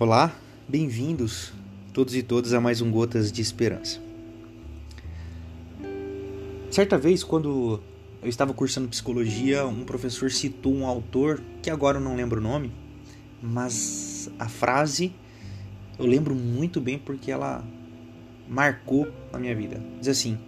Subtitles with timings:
[0.00, 0.32] Olá,
[0.68, 1.52] bem-vindos
[1.92, 4.00] todos e todas a mais um Gotas de Esperança.
[6.70, 7.80] Certa vez, quando
[8.22, 12.40] eu estava cursando psicologia, um professor citou um autor que agora eu não lembro o
[12.40, 12.70] nome,
[13.42, 15.12] mas a frase
[15.98, 17.64] eu lembro muito bem porque ela
[18.48, 19.82] marcou a minha vida.
[19.98, 20.38] Diz assim: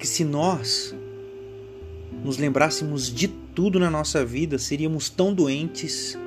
[0.00, 0.92] que se nós
[2.24, 6.18] nos lembrássemos de tudo na nossa vida, seríamos tão doentes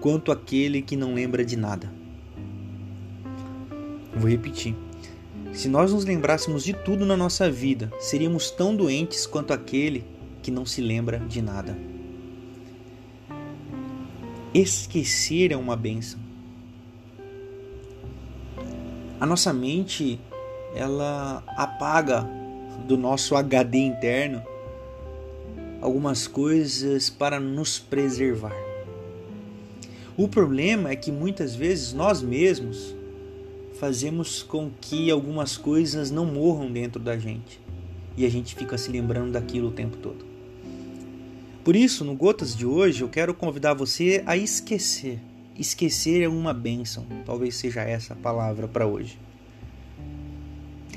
[0.00, 1.92] quanto aquele que não lembra de nada.
[4.14, 4.74] Vou repetir.
[5.52, 10.04] Se nós nos lembrássemos de tudo na nossa vida, seríamos tão doentes quanto aquele
[10.42, 11.76] que não se lembra de nada.
[14.54, 16.18] Esquecer é uma benção.
[19.20, 20.18] A nossa mente,
[20.74, 22.26] ela apaga
[22.86, 24.42] do nosso HD interno
[25.80, 28.69] algumas coisas para nos preservar.
[30.20, 32.94] O problema é que muitas vezes nós mesmos
[33.78, 37.58] fazemos com que algumas coisas não morram dentro da gente
[38.18, 40.22] e a gente fica se lembrando daquilo o tempo todo.
[41.64, 45.18] Por isso, no Gotas de hoje, eu quero convidar você a esquecer.
[45.58, 49.18] Esquecer é uma bênção, talvez seja essa a palavra para hoje.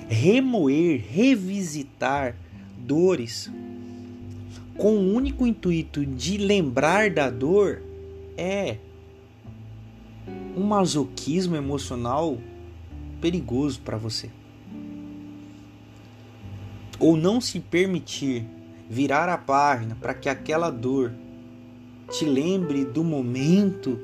[0.10, 2.36] Remoer, revisitar
[2.78, 3.50] dores
[4.76, 7.82] com o único intuito de lembrar da dor
[8.36, 8.80] é
[10.56, 12.38] um masoquismo emocional
[13.20, 14.30] perigoso para você.
[17.00, 18.46] Ou não se permitir
[18.90, 21.12] virar a página para que aquela dor
[22.12, 24.00] te lembre do momento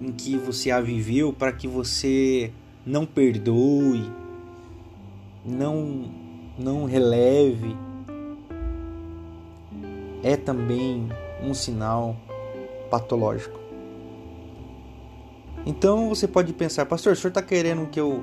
[0.00, 2.52] em que você a viveu, para que você
[2.84, 4.10] não perdoe,
[5.44, 6.22] não
[6.58, 7.74] não releve,
[10.22, 11.08] é também
[11.42, 12.16] um sinal
[12.90, 13.58] patológico.
[15.64, 18.22] Então você pode pensar, pastor, o senhor está querendo que eu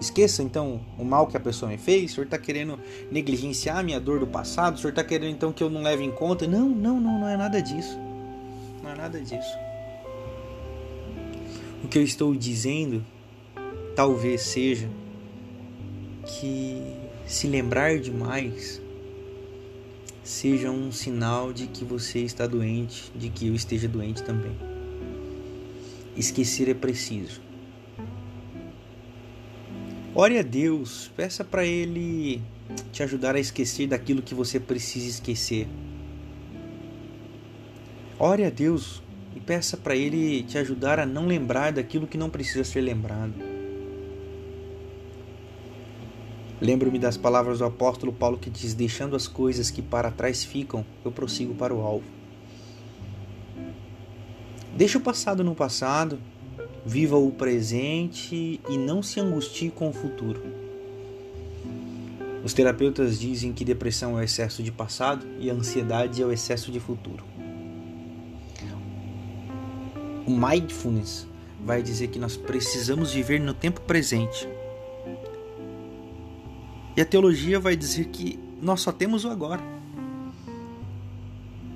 [0.00, 2.10] esqueça então o mal que a pessoa me fez?
[2.10, 2.78] O senhor está querendo
[3.10, 4.74] negligenciar a minha dor do passado?
[4.74, 6.46] O senhor está querendo então que eu não leve em conta?
[6.46, 7.98] Não, não, não, não é nada disso.
[8.82, 9.56] Não é nada disso.
[11.82, 13.04] O que eu estou dizendo
[13.94, 14.88] talvez seja
[16.26, 16.82] que
[17.26, 18.82] se lembrar demais
[20.22, 24.73] seja um sinal de que você está doente, de que eu esteja doente também.
[26.16, 27.40] Esquecer é preciso.
[30.14, 32.40] Ore a Deus, peça para Ele
[32.92, 35.66] te ajudar a esquecer daquilo que você precisa esquecer.
[38.16, 39.02] Ore a Deus
[39.34, 43.34] e peça para Ele te ajudar a não lembrar daquilo que não precisa ser lembrado.
[46.60, 50.86] Lembro-me das palavras do apóstolo Paulo que diz: Deixando as coisas que para trás ficam,
[51.04, 52.06] eu prossigo para o alvo.
[54.76, 56.18] Deixe o passado no passado,
[56.84, 60.42] viva o presente e não se angustie com o futuro.
[62.42, 66.72] Os terapeutas dizem que depressão é o excesso de passado e ansiedade é o excesso
[66.72, 67.24] de futuro.
[70.26, 71.24] O mindfulness
[71.64, 74.48] vai dizer que nós precisamos viver no tempo presente.
[76.96, 79.62] E a teologia vai dizer que nós só temos o agora.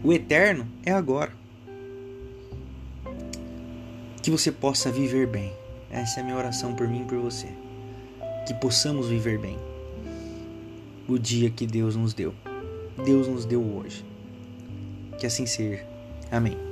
[0.02, 1.32] O eterno é agora
[4.20, 5.52] que você possa viver bem.
[5.90, 7.48] Essa é a minha oração por mim e por você.
[8.46, 9.58] Que possamos viver bem
[11.08, 12.34] o dia que Deus nos deu.
[13.04, 14.04] Deus nos deu hoje.
[15.18, 15.84] Que assim seja.
[16.30, 16.67] Amém.